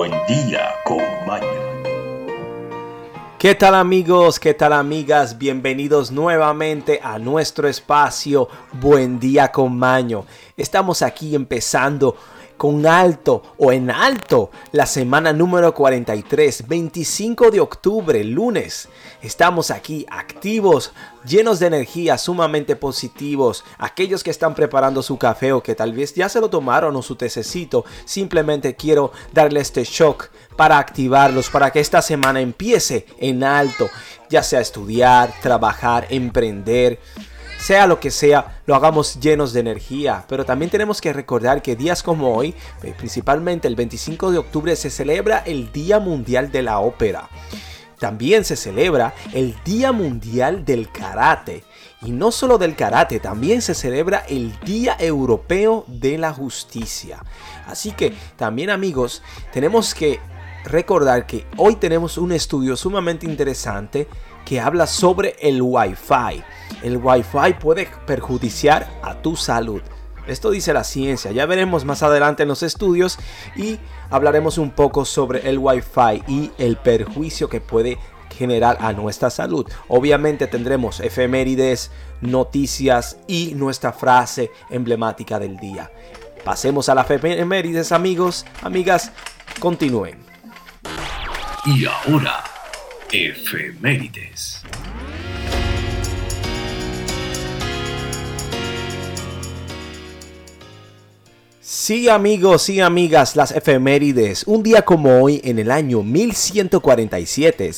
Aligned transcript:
Buen 0.00 0.12
día 0.26 0.76
con 0.82 1.02
Maño. 1.26 1.46
¿Qué 3.38 3.54
tal 3.54 3.74
amigos? 3.74 4.40
¿Qué 4.40 4.54
tal 4.54 4.72
amigas? 4.72 5.36
Bienvenidos 5.36 6.10
nuevamente 6.10 7.00
a 7.02 7.18
nuestro 7.18 7.68
espacio 7.68 8.48
Buen 8.72 9.20
día 9.20 9.52
con 9.52 9.76
Maño. 9.76 10.24
Estamos 10.56 11.02
aquí 11.02 11.34
empezando 11.34 12.16
con 12.60 12.86
alto 12.86 13.54
o 13.56 13.72
en 13.72 13.90
alto 13.90 14.50
la 14.72 14.84
semana 14.84 15.32
número 15.32 15.72
43, 15.72 16.68
25 16.68 17.50
de 17.50 17.58
octubre, 17.58 18.22
lunes. 18.22 18.90
Estamos 19.22 19.70
aquí 19.70 20.04
activos, 20.10 20.92
llenos 21.24 21.58
de 21.58 21.68
energía, 21.68 22.18
sumamente 22.18 22.76
positivos. 22.76 23.64
Aquellos 23.78 24.22
que 24.22 24.28
están 24.28 24.54
preparando 24.54 25.02
su 25.02 25.16
café 25.16 25.54
o 25.54 25.62
que 25.62 25.74
tal 25.74 25.94
vez 25.94 26.12
ya 26.12 26.28
se 26.28 26.38
lo 26.38 26.50
tomaron 26.50 26.94
o 26.96 27.00
su 27.00 27.16
tececito, 27.16 27.86
simplemente 28.04 28.76
quiero 28.76 29.10
darle 29.32 29.60
este 29.60 29.84
shock 29.84 30.28
para 30.54 30.76
activarlos, 30.76 31.48
para 31.48 31.70
que 31.70 31.80
esta 31.80 32.02
semana 32.02 32.42
empiece 32.42 33.06
en 33.16 33.42
alto, 33.42 33.88
ya 34.28 34.42
sea 34.42 34.60
estudiar, 34.60 35.32
trabajar, 35.40 36.08
emprender 36.10 36.98
sea 37.60 37.86
lo 37.86 38.00
que 38.00 38.10
sea, 38.10 38.60
lo 38.66 38.74
hagamos 38.74 39.20
llenos 39.20 39.52
de 39.52 39.60
energía. 39.60 40.24
Pero 40.28 40.44
también 40.44 40.70
tenemos 40.70 41.00
que 41.00 41.12
recordar 41.12 41.62
que 41.62 41.76
días 41.76 42.02
como 42.02 42.34
hoy, 42.34 42.54
eh, 42.82 42.94
principalmente 42.96 43.68
el 43.68 43.76
25 43.76 44.32
de 44.32 44.38
octubre, 44.38 44.74
se 44.76 44.90
celebra 44.90 45.38
el 45.38 45.70
Día 45.70 46.00
Mundial 46.00 46.50
de 46.50 46.62
la 46.62 46.80
Ópera. 46.80 47.28
También 47.98 48.44
se 48.46 48.56
celebra 48.56 49.14
el 49.34 49.54
Día 49.62 49.92
Mundial 49.92 50.64
del 50.64 50.90
Karate. 50.90 51.64
Y 52.02 52.12
no 52.12 52.32
solo 52.32 52.56
del 52.56 52.76
karate, 52.76 53.20
también 53.20 53.60
se 53.60 53.74
celebra 53.74 54.24
el 54.26 54.58
Día 54.60 54.96
Europeo 54.98 55.84
de 55.86 56.16
la 56.16 56.32
Justicia. 56.32 57.22
Así 57.66 57.92
que 57.92 58.14
también 58.36 58.70
amigos, 58.70 59.22
tenemos 59.52 59.94
que 59.94 60.18
recordar 60.64 61.26
que 61.26 61.46
hoy 61.58 61.76
tenemos 61.76 62.16
un 62.16 62.32
estudio 62.32 62.74
sumamente 62.74 63.26
interesante 63.26 64.08
que 64.50 64.58
habla 64.58 64.88
sobre 64.88 65.36
el 65.38 65.62
Wi-Fi. 65.62 66.42
El 66.82 66.96
Wi-Fi 66.96 67.54
puede 67.60 67.88
perjudiciar 68.04 68.90
a 69.00 69.14
tu 69.14 69.36
salud. 69.36 69.80
Esto 70.26 70.50
dice 70.50 70.72
la 70.72 70.82
ciencia, 70.82 71.30
ya 71.30 71.46
veremos 71.46 71.84
más 71.84 72.02
adelante 72.02 72.42
en 72.42 72.48
los 72.48 72.64
estudios 72.64 73.16
y 73.54 73.78
hablaremos 74.10 74.58
un 74.58 74.72
poco 74.72 75.04
sobre 75.04 75.48
el 75.48 75.58
Wi-Fi 75.58 76.24
y 76.26 76.50
el 76.58 76.76
perjuicio 76.78 77.48
que 77.48 77.60
puede 77.60 77.96
generar 78.36 78.78
a 78.80 78.92
nuestra 78.92 79.30
salud. 79.30 79.70
Obviamente 79.86 80.48
tendremos 80.48 80.98
efemérides, 80.98 81.92
noticias 82.20 83.18
y 83.28 83.52
nuestra 83.54 83.92
frase 83.92 84.50
emblemática 84.68 85.38
del 85.38 85.58
día. 85.58 85.92
Pasemos 86.44 86.88
a 86.88 86.96
las 86.96 87.08
efemérides 87.08 87.92
amigos, 87.92 88.44
amigas, 88.62 89.12
continúen. 89.60 90.18
Y 91.66 91.84
ahora 91.86 92.49
Efemérides. 93.12 94.62
Sí 101.60 102.08
amigos 102.08 102.68
y 102.68 102.80
amigas, 102.80 103.34
las 103.34 103.50
efemérides. 103.50 104.44
Un 104.46 104.62
día 104.62 104.82
como 104.82 105.20
hoy, 105.20 105.40
en 105.42 105.58
el 105.58 105.72
año 105.72 106.04
1147, 106.04 107.72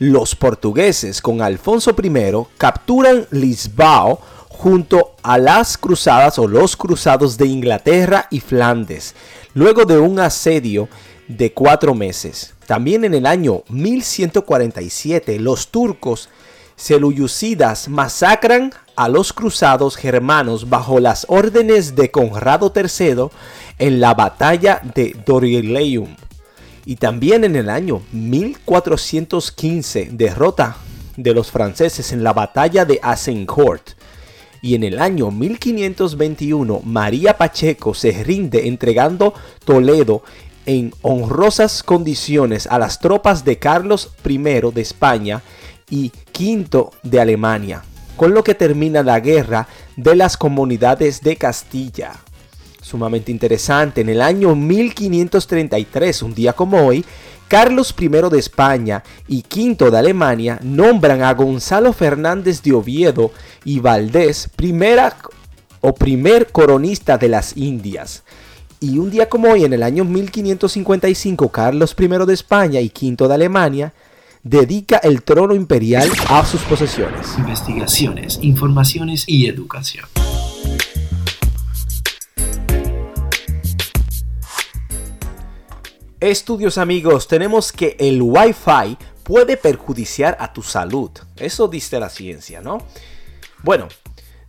los 0.00 0.36
portugueses 0.36 1.22
con 1.22 1.40
Alfonso 1.40 1.96
I 1.98 2.46
capturan 2.58 3.26
Lisboa 3.30 4.18
junto 4.50 5.16
a 5.22 5.38
las 5.38 5.78
cruzadas 5.78 6.38
o 6.38 6.46
los 6.46 6.76
cruzados 6.76 7.38
de 7.38 7.46
Inglaterra 7.46 8.28
y 8.30 8.40
Flandes, 8.40 9.14
luego 9.54 9.86
de 9.86 9.98
un 9.98 10.20
asedio 10.20 10.90
de 11.28 11.50
cuatro 11.54 11.94
meses. 11.94 12.55
También 12.66 13.04
en 13.04 13.14
el 13.14 13.26
año 13.26 13.62
1147 13.68 15.38
los 15.38 15.68
turcos 15.68 16.28
seluyucidas 16.74 17.88
masacran 17.88 18.72
a 18.96 19.08
los 19.08 19.32
cruzados 19.32 19.96
germanos 19.96 20.68
bajo 20.68 21.00
las 21.00 21.26
órdenes 21.28 21.94
de 21.96 22.10
Conrado 22.10 22.72
III 22.74 23.28
en 23.78 24.00
la 24.00 24.14
batalla 24.14 24.82
de 24.94 25.16
Doryleum. 25.24 26.16
Y 26.84 26.96
también 26.96 27.44
en 27.44 27.56
el 27.56 27.70
año 27.70 28.02
1415 28.12 30.10
derrota 30.12 30.76
de 31.16 31.34
los 31.34 31.50
franceses 31.50 32.12
en 32.12 32.22
la 32.22 32.32
batalla 32.32 32.84
de 32.84 33.00
Azincourt. 33.02 33.90
Y 34.62 34.74
en 34.74 34.84
el 34.84 34.98
año 34.98 35.30
1521 35.30 36.80
María 36.84 37.36
Pacheco 37.36 37.94
se 37.94 38.24
rinde 38.24 38.66
entregando 38.66 39.34
Toledo 39.64 40.22
en 40.66 40.92
honrosas 41.02 41.82
condiciones 41.82 42.66
a 42.66 42.78
las 42.78 43.00
tropas 43.00 43.44
de 43.44 43.58
Carlos 43.58 44.10
I 44.24 44.38
de 44.38 44.80
España 44.80 45.42
y 45.88 46.12
V 46.38 46.90
de 47.02 47.20
Alemania, 47.20 47.82
con 48.16 48.34
lo 48.34 48.44
que 48.44 48.54
termina 48.54 49.02
la 49.02 49.20
guerra 49.20 49.68
de 49.96 50.16
las 50.16 50.36
comunidades 50.36 51.22
de 51.22 51.36
Castilla. 51.36 52.12
Sumamente 52.82 53.32
interesante, 53.32 54.02
en 54.02 54.08
el 54.08 54.20
año 54.20 54.54
1533, 54.54 56.22
un 56.22 56.34
día 56.34 56.52
como 56.52 56.86
hoy, 56.86 57.04
Carlos 57.48 57.94
I 57.98 58.08
de 58.08 58.38
España 58.38 59.04
y 59.28 59.44
V 59.48 59.90
de 59.90 59.98
Alemania 59.98 60.58
nombran 60.62 61.22
a 61.22 61.32
Gonzalo 61.32 61.92
Fernández 61.92 62.62
de 62.62 62.72
Oviedo 62.72 63.30
y 63.64 63.78
Valdés 63.78 64.50
primera 64.56 65.16
o 65.80 65.94
primer 65.94 66.50
coronista 66.50 67.18
de 67.18 67.28
las 67.28 67.56
Indias. 67.56 68.24
Y 68.78 68.98
un 68.98 69.10
día 69.10 69.28
como 69.28 69.50
hoy, 69.50 69.64
en 69.64 69.72
el 69.72 69.82
año 69.82 70.04
1555, 70.04 71.48
Carlos 71.48 71.96
I 71.98 72.08
de 72.08 72.34
España 72.34 72.80
y 72.80 72.92
V 72.94 73.26
de 73.26 73.34
Alemania 73.34 73.94
dedica 74.42 74.98
el 74.98 75.22
trono 75.22 75.54
imperial 75.54 76.10
a 76.28 76.44
sus 76.44 76.60
posesiones. 76.62 77.38
Investigaciones, 77.38 78.38
informaciones 78.42 79.24
y 79.26 79.46
educación. 79.46 80.04
Estudios 86.20 86.76
amigos, 86.76 87.28
tenemos 87.28 87.72
que 87.72 87.96
el 87.98 88.20
Wi-Fi 88.20 88.98
puede 89.22 89.56
perjudiciar 89.56 90.36
a 90.38 90.52
tu 90.52 90.62
salud. 90.62 91.10
Eso 91.36 91.68
dice 91.68 91.98
la 91.98 92.10
ciencia, 92.10 92.60
¿no? 92.60 92.78
Bueno, 93.62 93.88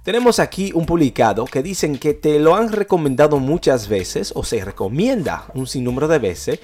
tenemos 0.08 0.40
aquí 0.40 0.72
un 0.74 0.86
publicado 0.86 1.44
que 1.44 1.62
dicen 1.62 1.98
que 1.98 2.14
te 2.14 2.40
lo 2.40 2.56
han 2.56 2.72
recomendado 2.72 3.40
muchas 3.40 3.90
veces 3.90 4.32
o 4.38 4.46
se 4.46 4.64
recomienda 4.64 5.48
un 5.54 5.68
sinnúmero 5.68 6.08
de 6.08 6.18
veces. 6.18 6.62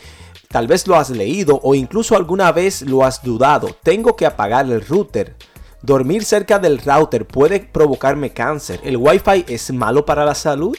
Tal 0.48 0.66
vez 0.66 0.88
lo 0.88 0.96
has 0.96 1.10
leído 1.10 1.60
o 1.62 1.76
incluso 1.76 2.16
alguna 2.16 2.54
vez 2.54 2.84
lo 2.84 3.04
has 3.04 3.22
dudado. 3.22 3.76
Tengo 3.84 4.16
que 4.16 4.26
apagar 4.26 4.68
el 4.68 4.80
router. 4.80 5.36
Dormir 5.82 6.24
cerca 6.24 6.58
del 6.58 6.80
router 6.80 7.28
puede 7.28 7.60
provocarme 7.60 8.32
cáncer. 8.32 8.80
¿El 8.82 8.96
Wi-Fi 8.96 9.44
es 9.50 9.74
malo 9.74 10.06
para 10.06 10.24
la 10.24 10.36
salud? 10.36 10.78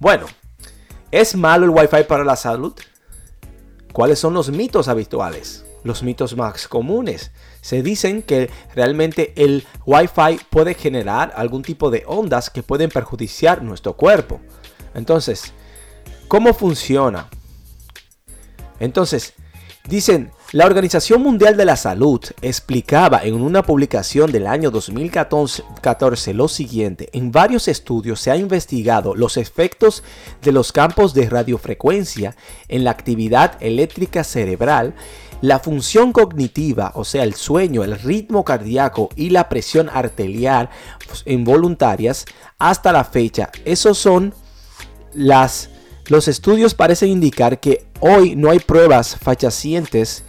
Bueno, 0.00 0.26
¿es 1.12 1.36
malo 1.36 1.66
el 1.66 1.70
Wi-Fi 1.70 2.02
para 2.08 2.24
la 2.24 2.34
salud? 2.34 2.74
¿Cuáles 3.92 4.18
son 4.18 4.34
los 4.34 4.50
mitos 4.50 4.88
habituales? 4.88 5.64
Los 5.82 6.02
mitos 6.02 6.36
más 6.36 6.68
comunes 6.68 7.30
se 7.62 7.82
dicen 7.82 8.22
que 8.22 8.50
realmente 8.74 9.32
el 9.36 9.64
Wi-Fi 9.86 10.40
puede 10.50 10.74
generar 10.74 11.32
algún 11.36 11.62
tipo 11.62 11.90
de 11.90 12.04
ondas 12.06 12.50
que 12.50 12.62
pueden 12.62 12.90
perjudiciar 12.90 13.62
nuestro 13.62 13.94
cuerpo. 13.94 14.40
Entonces, 14.94 15.52
¿cómo 16.28 16.52
funciona? 16.52 17.28
Entonces, 18.78 19.34
dicen, 19.88 20.32
la 20.52 20.66
Organización 20.66 21.22
Mundial 21.22 21.56
de 21.56 21.64
la 21.64 21.76
Salud 21.76 22.20
explicaba 22.42 23.22
en 23.22 23.34
una 23.34 23.62
publicación 23.62 24.32
del 24.32 24.48
año 24.48 24.72
2014 24.72 26.34
lo 26.34 26.48
siguiente, 26.48 27.08
en 27.12 27.30
varios 27.30 27.68
estudios 27.68 28.20
se 28.20 28.32
ha 28.32 28.36
investigado 28.36 29.14
los 29.14 29.36
efectos 29.36 30.02
de 30.42 30.50
los 30.50 30.72
campos 30.72 31.14
de 31.14 31.30
radiofrecuencia 31.30 32.34
en 32.66 32.82
la 32.82 32.90
actividad 32.90 33.58
eléctrica 33.60 34.24
cerebral 34.24 34.94
la 35.40 35.58
función 35.58 36.12
cognitiva, 36.12 36.92
o 36.94 37.04
sea, 37.04 37.24
el 37.24 37.34
sueño, 37.34 37.82
el 37.82 37.98
ritmo 37.98 38.44
cardíaco 38.44 39.08
y 39.16 39.30
la 39.30 39.48
presión 39.48 39.88
arterial 39.88 40.68
involuntarias, 41.24 42.26
hasta 42.58 42.92
la 42.92 43.04
fecha, 43.04 43.50
esos 43.64 43.98
son 43.98 44.34
las... 45.14 45.70
Los 46.08 46.26
estudios 46.26 46.74
parecen 46.74 47.10
indicar 47.10 47.60
que 47.60 47.86
hoy 48.00 48.34
no 48.34 48.50
hay 48.50 48.58
pruebas 48.58 49.16
fachacientes 49.16 50.24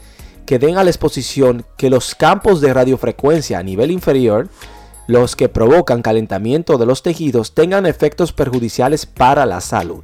que 0.45 0.59
den 0.59 0.77
a 0.77 0.83
la 0.83 0.91
exposición 0.91 1.65
que 1.75 1.89
los 1.89 2.13
campos 2.13 2.61
de 2.61 2.71
radiofrecuencia 2.71 3.57
a 3.57 3.63
nivel 3.63 3.89
inferior, 3.89 4.49
los 5.07 5.35
que 5.35 5.49
provocan 5.49 6.03
calentamiento 6.03 6.77
de 6.77 6.85
los 6.85 7.01
tejidos, 7.01 7.55
tengan 7.55 7.87
efectos 7.87 8.31
perjudiciales 8.31 9.07
para 9.07 9.47
la 9.47 9.59
salud. 9.59 10.03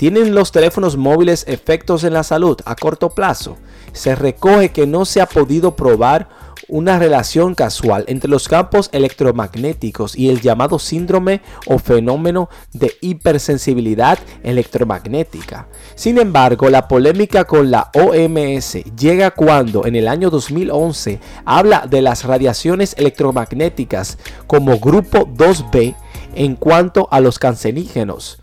¿Tienen 0.00 0.34
los 0.34 0.50
teléfonos 0.50 0.96
móviles 0.96 1.44
efectos 1.46 2.04
en 2.04 2.14
la 2.14 2.22
salud 2.22 2.56
a 2.64 2.74
corto 2.74 3.10
plazo? 3.10 3.58
Se 3.92 4.14
recoge 4.14 4.70
que 4.70 4.86
no 4.86 5.04
se 5.04 5.20
ha 5.20 5.26
podido 5.26 5.76
probar 5.76 6.30
una 6.68 6.98
relación 6.98 7.54
casual 7.54 8.04
entre 8.08 8.30
los 8.30 8.48
campos 8.48 8.88
electromagnéticos 8.92 10.16
y 10.16 10.30
el 10.30 10.40
llamado 10.40 10.78
síndrome 10.78 11.42
o 11.66 11.78
fenómeno 11.78 12.48
de 12.72 12.96
hipersensibilidad 13.02 14.18
electromagnética. 14.42 15.68
Sin 15.96 16.16
embargo, 16.16 16.70
la 16.70 16.88
polémica 16.88 17.44
con 17.44 17.70
la 17.70 17.90
OMS 17.92 18.82
llega 18.98 19.32
cuando 19.32 19.84
en 19.84 19.96
el 19.96 20.08
año 20.08 20.30
2011 20.30 21.20
habla 21.44 21.86
de 21.86 22.00
las 22.00 22.24
radiaciones 22.24 22.94
electromagnéticas 22.96 24.16
como 24.46 24.78
grupo 24.78 25.26
2B 25.26 25.94
en 26.34 26.56
cuanto 26.56 27.06
a 27.10 27.20
los 27.20 27.38
cancerígenos. 27.38 28.40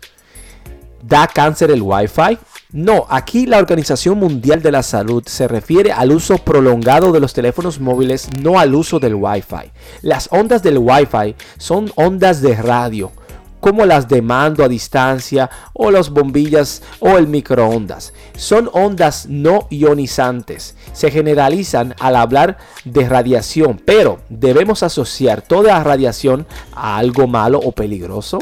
¿Da 1.02 1.28
cáncer 1.28 1.70
el 1.70 1.82
Wi-Fi? 1.82 2.38
No, 2.72 3.06
aquí 3.08 3.46
la 3.46 3.58
Organización 3.58 4.18
Mundial 4.18 4.62
de 4.62 4.72
la 4.72 4.82
Salud 4.82 5.22
se 5.26 5.46
refiere 5.46 5.92
al 5.92 6.12
uso 6.12 6.38
prolongado 6.38 7.12
de 7.12 7.20
los 7.20 7.32
teléfonos 7.32 7.80
móviles, 7.80 8.28
no 8.40 8.58
al 8.58 8.74
uso 8.74 8.98
del 8.98 9.14
Wi-Fi. 9.14 9.70
Las 10.02 10.28
ondas 10.32 10.62
del 10.62 10.78
Wi-Fi 10.78 11.36
son 11.56 11.90
ondas 11.94 12.42
de 12.42 12.56
radio, 12.56 13.12
como 13.60 13.86
las 13.86 14.08
de 14.08 14.22
mando 14.22 14.64
a 14.64 14.68
distancia 14.68 15.48
o 15.72 15.90
las 15.90 16.10
bombillas 16.10 16.82
o 17.00 17.16
el 17.16 17.28
microondas. 17.28 18.12
Son 18.36 18.68
ondas 18.72 19.26
no 19.28 19.66
ionizantes. 19.70 20.74
Se 20.92 21.10
generalizan 21.10 21.94
al 22.00 22.16
hablar 22.16 22.58
de 22.84 23.08
radiación, 23.08 23.80
pero 23.84 24.18
debemos 24.28 24.82
asociar 24.82 25.42
toda 25.42 25.82
radiación 25.82 26.46
a 26.74 26.98
algo 26.98 27.28
malo 27.28 27.60
o 27.60 27.72
peligroso. 27.72 28.40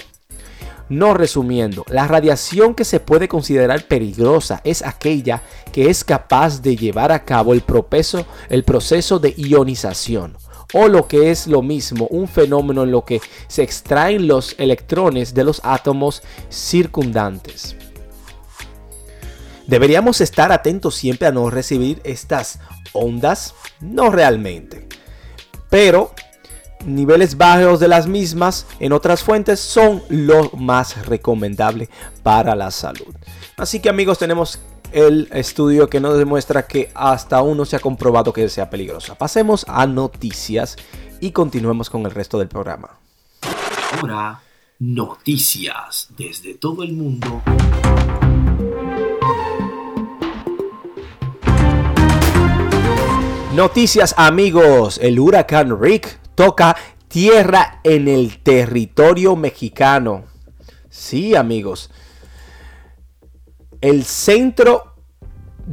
No 0.88 1.14
resumiendo, 1.14 1.84
la 1.88 2.06
radiación 2.06 2.74
que 2.74 2.84
se 2.84 3.00
puede 3.00 3.26
considerar 3.26 3.86
peligrosa 3.86 4.60
es 4.62 4.82
aquella 4.82 5.42
que 5.72 5.90
es 5.90 6.04
capaz 6.04 6.62
de 6.62 6.76
llevar 6.76 7.10
a 7.10 7.24
cabo 7.24 7.52
el 7.52 7.62
proceso, 7.62 8.24
el 8.48 8.62
proceso 8.62 9.18
de 9.18 9.34
ionización 9.36 10.36
o 10.72 10.88
lo 10.88 11.08
que 11.08 11.30
es 11.30 11.46
lo 11.46 11.62
mismo, 11.62 12.06
un 12.08 12.28
fenómeno 12.28 12.82
en 12.82 12.90
lo 12.90 13.04
que 13.04 13.20
se 13.48 13.62
extraen 13.62 14.26
los 14.26 14.54
electrones 14.58 15.34
de 15.34 15.44
los 15.44 15.60
átomos 15.64 16.22
circundantes. 16.50 17.76
¿Deberíamos 19.66 20.20
estar 20.20 20.52
atentos 20.52 20.94
siempre 20.94 21.26
a 21.26 21.32
no 21.32 21.50
recibir 21.50 22.00
estas 22.04 22.60
ondas? 22.92 23.54
No 23.80 24.10
realmente. 24.10 24.86
Pero 25.70 26.12
niveles 26.84 27.36
bajos 27.36 27.80
de 27.80 27.88
las 27.88 28.06
mismas 28.06 28.66
en 28.78 28.92
otras 28.92 29.22
fuentes 29.22 29.60
son 29.60 30.02
lo 30.08 30.50
más 30.50 31.06
recomendable 31.06 31.88
para 32.22 32.54
la 32.54 32.70
salud. 32.70 33.14
Así 33.56 33.80
que 33.80 33.88
amigos 33.88 34.18
tenemos 34.18 34.60
el 34.92 35.28
estudio 35.32 35.88
que 35.88 36.00
nos 36.00 36.16
demuestra 36.18 36.66
que 36.66 36.90
hasta 36.94 37.38
aún 37.38 37.56
no 37.56 37.64
se 37.64 37.76
ha 37.76 37.80
comprobado 37.80 38.32
que 38.32 38.48
sea 38.48 38.70
peligrosa. 38.70 39.14
Pasemos 39.16 39.64
a 39.68 39.86
noticias 39.86 40.76
y 41.20 41.32
continuemos 41.32 41.90
con 41.90 42.04
el 42.04 42.10
resto 42.10 42.38
del 42.38 42.48
programa. 42.48 42.98
Ahora, 44.00 44.40
noticias 44.78 46.08
desde 46.16 46.54
todo 46.54 46.82
el 46.82 46.92
mundo. 46.92 47.42
Noticias 53.54 54.14
amigos, 54.18 54.98
el 55.02 55.18
huracán 55.18 55.80
Rick 55.80 56.18
toca 56.36 56.76
tierra 57.08 57.80
en 57.82 58.06
el 58.06 58.38
territorio 58.38 59.34
mexicano. 59.34 60.26
Sí, 60.88 61.34
amigos. 61.34 61.90
El 63.80 64.04
centro 64.04 64.94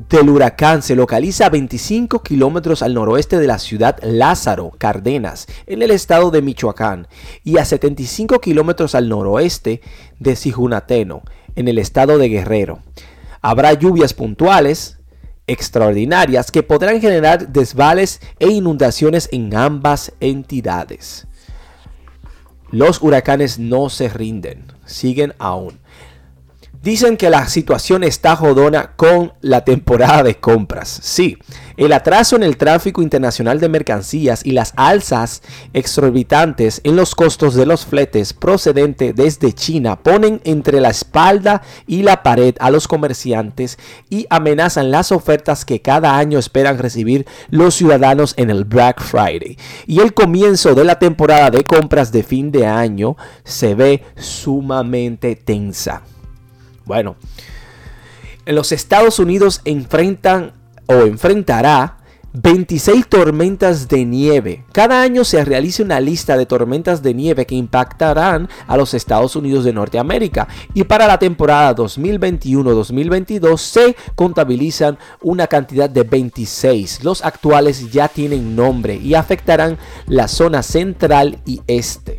del 0.10 0.30
huracán 0.30 0.81
se 0.81 0.95
localiza 0.95 1.45
a 1.45 1.50
25 1.50 2.24
kilómetros 2.24 2.81
al 2.81 2.95
noroeste 2.95 3.38
de 3.38 3.45
la 3.45 3.60
ciudad 3.60 4.00
Lázaro 4.01 4.71
Cárdenas, 4.77 5.45
en 5.68 5.83
el 5.83 5.92
estado 5.92 6.31
de 6.31 6.42
Michoacán, 6.42 7.07
y 7.44 7.57
a 7.57 7.66
75 7.66 8.39
kilómetros 8.39 8.95
al 8.95 9.07
noroeste 9.07 9.81
de 10.19 10.36
Sijunateno, 10.36 11.21
en 11.56 11.68
el 11.68 11.77
estado 11.77 12.18
de 12.18 12.30
Guerrero. 12.30 12.80
Habrá 13.42 13.74
lluvias 13.74 14.13
puntuales, 14.13 14.98
extraordinarias 15.48 16.51
que 16.51 16.63
podrán 16.63 17.01
generar 17.01 17.50
desvales 17.50 18.22
e 18.40 18.50
inundaciones 18.50 19.30
en 19.31 19.56
ambas 19.56 20.13
entidades. 20.19 21.28
Los 22.72 23.01
huracanes 23.01 23.60
no 23.60 23.90
se 23.90 24.10
rinden, 24.10 24.72
siguen 24.86 25.34
aún. 25.38 25.80
Dicen 26.83 27.15
que 27.15 27.30
la 27.30 27.47
situación 27.47 28.03
está 28.03 28.35
jodona 28.35 28.91
con 28.97 29.31
la 29.39 29.63
temporada 29.63 30.21
de 30.21 30.35
compras. 30.35 31.00
Sí, 31.01 31.38
el 31.77 31.94
atraso 31.94 32.35
en 32.35 32.44
el 32.44 32.57
tráfico 32.57 33.01
internacional 33.01 33.62
de 33.62 33.69
mercancías 33.69 34.45
y 34.45 34.51
las 34.51 34.74
alzas 34.75 35.44
exorbitantes 35.71 36.81
en 36.83 36.97
los 36.97 37.15
costos 37.15 37.56
de 37.56 37.65
los 37.65 37.85
fletes 37.85 38.33
procedente 38.33 39.13
desde 39.13 39.53
China 39.53 40.03
ponen 40.03 40.41
entre 40.44 40.81
la 40.81 40.89
espalda 40.89 41.62
y 41.88 42.03
la 42.03 42.21
pared 42.21 42.53
a 42.59 42.69
los 42.69 42.89
comerciantes 42.89 43.80
y 44.09 44.27
amenazan 44.30 44.91
las 44.91 45.13
ofertas 45.13 45.63
que 45.63 45.81
cada 45.81 46.18
año 46.18 46.38
esperan 46.38 46.80
recibir 46.80 47.25
los 47.50 47.75
ciudadanos 47.75 48.33
en 48.35 48.50
el 48.50 48.65
Black 48.65 49.01
Friday. 49.01 49.57
Y 49.88 50.01
el 50.01 50.13
comienzo 50.13 50.75
de 50.75 50.83
la 50.83 51.00
temporada 51.00 51.50
de 51.50 51.63
compras 51.63 52.12
de 52.12 52.24
fin 52.24 52.51
de 52.51 52.68
año 52.68 53.15
se 53.45 53.74
ve 53.74 54.03
sumamente 54.18 55.38
tensa. 55.38 56.03
Bueno, 56.85 57.15
en 58.45 58.56
los 58.56 58.71
Estados 58.71 59.19
Unidos 59.19 59.62
enfrentan 59.65 60.53
o 60.88 60.94
enfrentará 61.03 61.97
26 62.33 63.07
tormentas 63.07 63.88
de 63.88 64.06
nieve. 64.06 64.65
Cada 64.71 65.03
año 65.03 65.24
se 65.24 65.45
realiza 65.45 65.83
una 65.83 66.00
lista 66.00 66.35
de 66.35 66.47
tormentas 66.47 67.03
de 67.03 67.13
nieve 67.13 67.45
que 67.45 67.53
impactarán 67.53 68.50
a 68.65 68.75
los 68.75 68.95
Estados 68.95 69.35
Unidos 69.35 69.63
de 69.63 69.74
Norteamérica 69.74 70.47
y 70.74 70.83
para 70.83 71.06
la 71.06 71.19
temporada 71.19 71.75
2021-2022 71.75 73.57
se 73.57 73.95
contabilizan 74.15 74.97
una 75.21 75.45
cantidad 75.45 75.88
de 75.88 76.01
26. 76.01 77.03
Los 77.03 77.24
actuales 77.24 77.91
ya 77.91 78.07
tienen 78.07 78.56
nombre 78.56 78.95
y 78.95 79.13
afectarán 79.13 79.77
la 80.07 80.27
zona 80.27 80.63
central 80.63 81.39
y 81.45 81.62
este. 81.68 82.18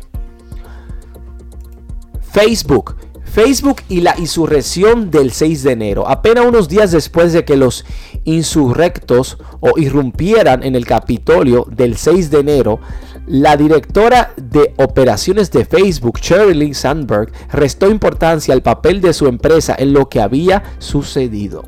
Facebook 2.31 2.95
Facebook 3.35 3.81
y 3.89 3.99
la 3.99 4.17
insurrección 4.17 5.11
del 5.11 5.33
6 5.33 5.63
de 5.63 5.73
enero, 5.73 6.07
apenas 6.07 6.45
unos 6.45 6.69
días 6.69 6.91
después 6.91 7.33
de 7.33 7.43
que 7.43 7.57
los 7.57 7.83
insurrectos 8.23 9.37
o 9.59 9.77
irrumpieran 9.77 10.63
en 10.63 10.73
el 10.73 10.85
Capitolio 10.85 11.67
del 11.69 11.97
6 11.97 12.31
de 12.31 12.39
enero, 12.39 12.79
la 13.27 13.57
directora 13.57 14.31
de 14.37 14.73
operaciones 14.77 15.51
de 15.51 15.65
Facebook, 15.65 16.19
Sherilyn 16.21 16.73
Sandberg, 16.73 17.29
restó 17.51 17.89
importancia 17.89 18.53
al 18.53 18.61
papel 18.61 19.01
de 19.01 19.11
su 19.11 19.27
empresa 19.27 19.75
en 19.77 19.91
lo 19.91 20.07
que 20.07 20.21
había 20.21 20.63
sucedido. 20.79 21.65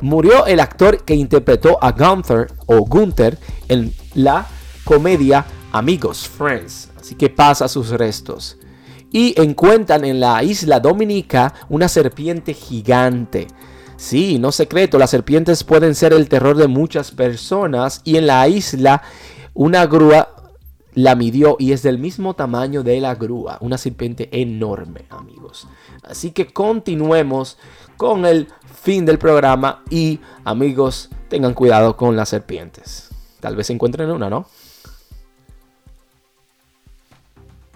Murió 0.00 0.46
el 0.46 0.60
actor 0.60 1.04
que 1.04 1.14
interpretó 1.14 1.76
a 1.84 1.92
Gunther 1.92 2.50
o 2.64 2.78
Gunther 2.86 3.38
en 3.68 3.92
la 4.14 4.46
comedia 4.84 5.44
Amigos, 5.72 6.26
Friends. 6.26 6.88
Así 6.98 7.16
que 7.16 7.28
pasa 7.28 7.68
sus 7.68 7.90
restos 7.90 8.56
y 9.12 9.40
encuentran 9.40 10.04
en 10.04 10.18
la 10.18 10.42
isla 10.42 10.80
Dominica 10.80 11.54
una 11.68 11.88
serpiente 11.88 12.54
gigante. 12.54 13.46
Sí, 13.96 14.38
no 14.38 14.50
secreto, 14.50 14.98
las 14.98 15.10
serpientes 15.10 15.62
pueden 15.62 15.94
ser 15.94 16.12
el 16.12 16.28
terror 16.28 16.56
de 16.56 16.66
muchas 16.66 17.12
personas 17.12 18.00
y 18.04 18.16
en 18.16 18.26
la 18.26 18.48
isla 18.48 19.02
una 19.54 19.86
grúa 19.86 20.30
la 20.94 21.14
midió 21.14 21.56
y 21.58 21.72
es 21.72 21.82
del 21.82 21.98
mismo 21.98 22.34
tamaño 22.34 22.82
de 22.82 23.00
la 23.00 23.14
grúa, 23.14 23.58
una 23.60 23.78
serpiente 23.78 24.28
enorme, 24.32 25.04
amigos. 25.10 25.68
Así 26.02 26.32
que 26.32 26.52
continuemos 26.52 27.58
con 27.96 28.26
el 28.26 28.48
fin 28.82 29.06
del 29.06 29.18
programa 29.18 29.84
y 29.88 30.20
amigos, 30.44 31.10
tengan 31.28 31.54
cuidado 31.54 31.96
con 31.96 32.16
las 32.16 32.30
serpientes. 32.30 33.10
Tal 33.40 33.56
vez 33.56 33.70
encuentren 33.70 34.10
una, 34.10 34.28
¿no? 34.28 34.46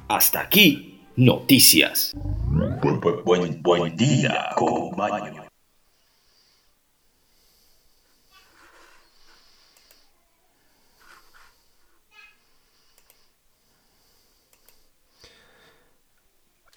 Hasta 0.09 0.41
aquí 0.41 0.96
Noticias. 1.17 2.15
Buen, 3.25 3.97
día, 3.97 4.51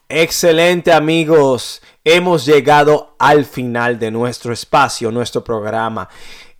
Excelente 0.08 0.92
amigos, 0.92 1.82
hemos 2.04 2.46
llegado 2.46 3.16
al 3.20 3.46
final 3.46 4.00
de 4.00 4.10
nuestro 4.10 4.54
espacio, 4.54 5.12
nuestro 5.12 5.44
programa. 5.44 6.10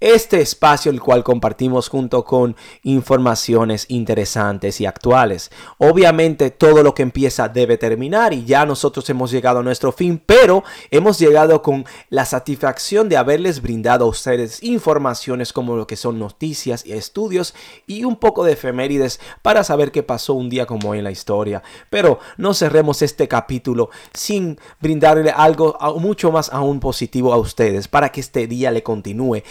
Este 0.02 0.40
espacio 0.40 0.92
el 0.92 1.02
cual 1.02 1.26
compartimos 1.26 1.90
junto 1.90 2.24
con 2.24 2.56
informaciones 2.84 3.86
interesantes 3.90 4.80
y 4.80 4.86
actuales. 4.86 5.52
Obviamente 5.78 6.52
todo 6.52 6.84
lo 6.84 6.94
que 6.94 7.04
empieza 7.04 7.50
debe 7.50 7.78
terminar 7.78 8.34
y 8.34 8.46
ya 8.46 8.66
nosotros 8.66 9.10
hemos 9.10 9.30
llegado 9.30 9.60
a 9.60 9.64
nuestro 9.64 9.92
fin, 9.92 10.22
pero 10.26 10.64
hemos 10.90 11.20
llegado 11.20 11.62
con 11.62 11.84
la 12.10 12.24
satisfacción 12.24 13.10
de 13.10 13.18
haberles 13.18 13.62
brindado 13.62 14.06
a 14.06 14.08
ustedes 14.08 14.64
informaciones 14.64 15.52
como 15.52 15.76
lo 15.76 15.86
que 15.86 15.98
son 15.98 16.18
noticias 16.18 16.86
y 16.86 16.94
estudios 16.94 17.54
y 17.86 18.06
un 18.06 18.16
poco 18.16 18.46
de 18.46 18.54
efemérides 18.54 19.20
para 19.42 19.66
saber 19.66 19.92
qué 19.92 20.02
pasó 20.02 20.34
un 20.34 20.50
día 20.50 20.66
como 20.66 20.92
hoy 20.92 21.00
en 21.00 21.04
la 21.04 21.12
historia. 21.12 21.62
Pero 21.90 22.20
no 22.38 22.54
cerremos 22.54 23.02
este 23.02 23.28
capítulo 23.28 23.90
sin 24.14 24.60
brindarle 24.80 25.32
algo 25.32 25.78
mucho 26.00 26.32
más 26.32 26.54
aún 26.54 26.80
positivo 26.80 27.34
a 27.34 27.38
ustedes 27.38 27.90
para 27.90 28.14
que 28.14 28.22
este 28.22 28.48
día 28.48 28.72
le 28.72 28.82
continúe 28.82 29.44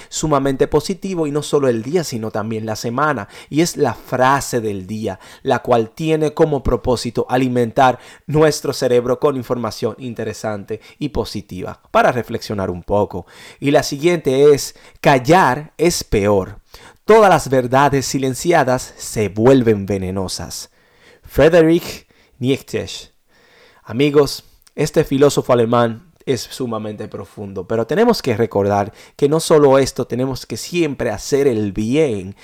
positivo 0.68 1.26
y 1.26 1.30
no 1.30 1.42
solo 1.42 1.68
el 1.68 1.82
día, 1.82 2.04
sino 2.04 2.30
también 2.30 2.66
la 2.66 2.76
semana. 2.76 3.28
Y 3.50 3.60
es 3.60 3.76
la 3.76 3.94
frase 3.94 4.60
del 4.60 4.86
día, 4.86 5.20
la 5.42 5.60
cual 5.60 5.90
tiene 5.90 6.34
como 6.34 6.62
propósito 6.62 7.26
alimentar 7.28 7.98
nuestro 8.26 8.72
cerebro 8.72 9.18
con 9.18 9.36
información 9.36 9.94
interesante 9.98 10.80
y 10.98 11.10
positiva 11.10 11.80
para 11.90 12.12
reflexionar 12.12 12.70
un 12.70 12.82
poco. 12.82 13.26
Y 13.60 13.70
la 13.70 13.82
siguiente 13.82 14.52
es, 14.52 14.74
callar 15.00 15.72
es 15.78 16.04
peor. 16.04 16.60
Todas 17.04 17.30
las 17.30 17.48
verdades 17.48 18.06
silenciadas 18.06 18.94
se 18.96 19.28
vuelven 19.28 19.86
venenosas. 19.86 20.70
Friedrich 21.22 22.06
Nietzsche. 22.38 23.12
Amigos, 23.82 24.44
este 24.74 25.04
filósofo 25.04 25.52
alemán 25.52 26.07
es 26.28 26.42
sumamente 26.42 27.08
profundo. 27.08 27.66
Pero 27.66 27.86
tenemos 27.86 28.20
que 28.22 28.36
recordar 28.36 28.92
que 29.16 29.28
no 29.28 29.40
solo 29.40 29.78
esto, 29.78 30.06
tenemos 30.06 30.44
que 30.44 30.56
siempre 30.56 31.10
hacer 31.10 31.46
el 31.46 31.72
bien 31.72 32.36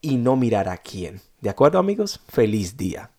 y 0.00 0.16
no 0.16 0.36
mirar 0.36 0.68
a 0.68 0.76
quién. 0.76 1.22
¿De 1.40 1.48
acuerdo 1.48 1.78
amigos? 1.78 2.20
Feliz 2.28 2.76
día. 2.76 3.10